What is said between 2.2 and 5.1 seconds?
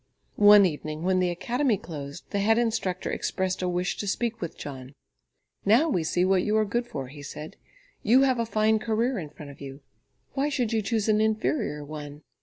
the head instructor expressed a wish to speak with John.